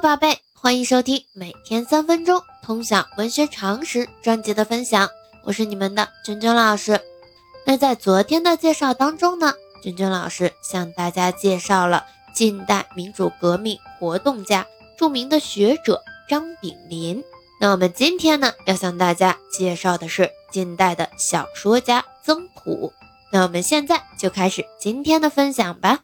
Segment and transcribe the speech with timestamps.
[0.00, 5.08] 宝贝，欢迎收听每天三分钟通晓文学常识专辑的分享，
[5.42, 7.00] 我是你们的娟娟老师。
[7.64, 12.04] 那在昨天的介绍当中呢，娟娟老师向大家介绍了
[12.34, 14.66] 近代民主革命活动家、
[14.98, 17.24] 著名的学者张炳麟。
[17.58, 22.92] 那我们今天呢，要向大家介绍的是近代的小说家曾朴。
[23.32, 26.00] 那我们现在就开始今天的分享吧。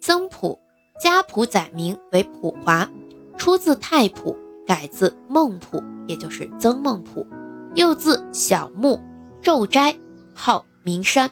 [0.00, 0.65] 曾朴。
[0.98, 2.88] 家谱载名为普华，
[3.36, 4.34] 出自太仆，
[4.66, 7.26] 改自孟朴，也就是曾孟朴，
[7.74, 9.00] 又字小木，
[9.42, 9.94] 昼斋，
[10.34, 11.30] 号名山，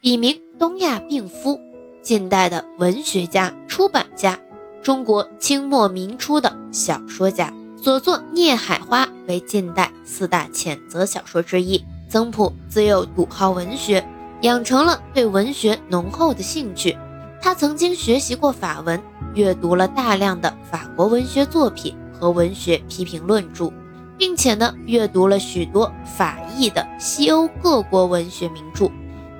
[0.00, 1.58] 笔名东亚病夫，
[2.00, 4.38] 近代的文学家、出版家，
[4.82, 11.84] 中国清末民初的小说家，所作《孽海花》为近代四大谴责小说之一。
[12.08, 14.06] 曾朴自幼笃好文学，
[14.42, 16.96] 养成了对文学浓厚的兴趣。
[17.42, 19.02] 他曾经学习过法文，
[19.34, 23.72] 阅读了大量的法国文学作品和文学批评论著，
[24.16, 28.88] 并且呢，阅读了许多法译的西欧各国文学名著，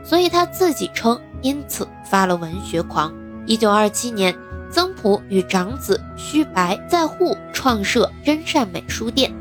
[0.03, 3.15] 所以他自己称因此发了文学狂。
[3.47, 4.37] 一九二七年，
[4.69, 9.33] 曾朴与长子须白在沪创设真善美书店，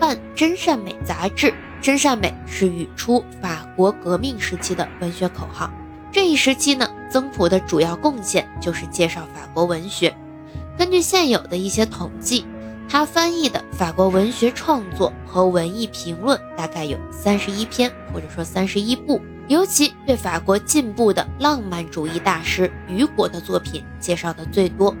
[0.00, 1.52] 办真善美杂志。
[1.82, 5.70] 真善美是语出法国革命时期的文学口号。
[6.10, 10.14] 这一时期呢，曾朴的主要贡献就是介绍法国文学。
[10.78, 12.44] 根据现有的一些统计，
[12.88, 19.20] 他翻译的法国文学创作和文艺评论大概有三十一篇，或者说三十一部。
[19.48, 24.92] 尤其对法国进步的浪漫主义大师雨果的作品介绍的最多。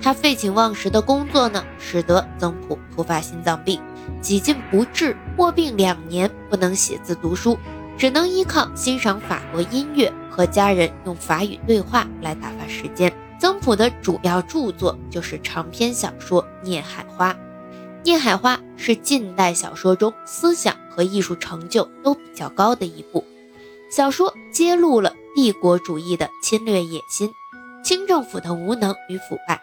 [0.00, 3.78] 他废寝忘食的工作呢，使得曾朴突发心脏病，
[4.20, 7.58] 几近不治，卧病两年，不能写字读书。
[7.98, 13.12] 只能依靠欣赏法国音乐和家人用法语对话来打发时间。
[13.38, 17.32] 曾朴的主要著作就是长篇小说《孽海花》。
[18.02, 23.24] 《孽海花》是近代小说中思想和艺术成就都比较高的一部
[23.90, 27.30] 小说，揭露了帝国主义的侵略野心、
[27.84, 29.60] 清政府的无能与腐败、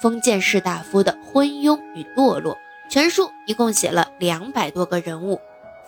[0.00, 2.56] 封建士大夫的昏庸与堕落。
[2.90, 5.38] 全书一共写了两百多个人物。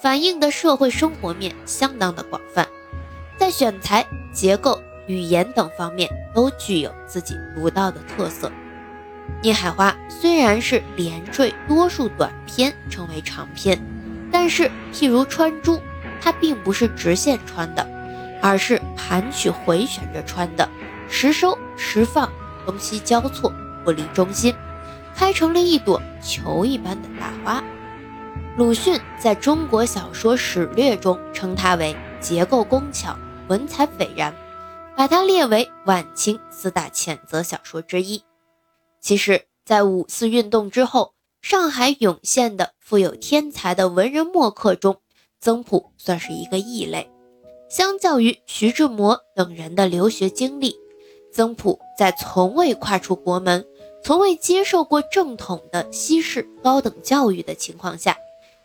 [0.01, 2.67] 反映的社会生活面相当的广泛，
[3.51, 8.49] 选材、结构、语言等方面都具有自己独到的特色。
[9.43, 13.81] 《聂海花》虽然是连缀多数短篇成为长篇，
[14.31, 15.81] 但是譬如穿珠，
[16.21, 17.87] 它并不是直线穿的，
[18.43, 20.69] 而是盘曲回旋着穿的，
[21.09, 22.31] 时收时放，
[22.67, 23.53] 东西交错，
[23.85, 24.55] 不离中心，
[25.15, 27.63] 开成了一朵球一般的大花。
[28.57, 33.17] 鲁迅在中国小说史略中称它为结构工巧、
[33.51, 34.33] 文采斐然，
[34.97, 38.23] 把它列为晚清四大谴责小说之一。
[39.01, 44.99] 其实，在五四运动之后，上海涌现的富有天才的文人墨客中，
[45.41, 47.11] 曾朴算是一个异类。
[47.69, 50.77] 相较于徐志摩等人的留学经历，
[51.33, 53.67] 曾朴在从未跨出国门、
[54.05, 58.17] 从未接受过正统的西式高等教育的情况下，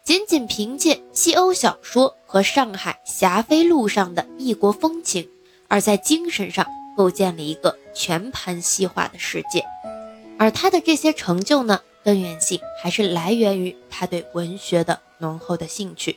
[0.05, 5.27] 仅仅凭借西欧小说和上海霞飞路上的异国风情，
[5.67, 9.65] 而在精神上构建了一个全盘西化的世界。
[10.37, 16.15] 而他的这些成就呢，根源性还是来源于他对文学的浓厚的兴趣。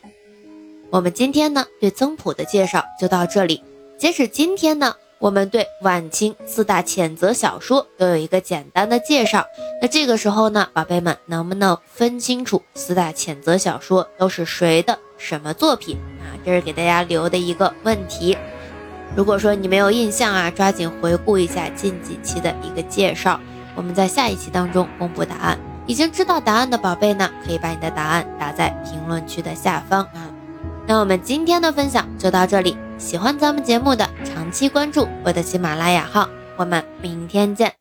[0.91, 3.63] 我们今天呢，对曾朴的介绍就到这里。
[3.97, 4.95] 截止今天呢。
[5.19, 9.45] 我们对晚清四大谴责小说都有一个简单的介绍。
[9.81, 16.31] 那这个时候呢，宝贝们能不能分清楚四大谴责小说都是谁的什么作品啊？
[16.45, 18.37] 这是给大家留的一个问题。
[19.13, 23.37] 如果说你没有印象啊，抓紧回顾一下近几期的一个介绍。
[23.75, 25.59] 我们在下一期当中公布答案。
[25.85, 30.29] 已经知道答案的宝贝呢，可以把你的答案打在评论区的下方啊。
[30.85, 32.77] 那我们今天的分享就到这里。
[32.97, 34.07] 喜欢咱们节目的，
[34.51, 37.78] 期关注我的喜马拉雅号，我们明天见。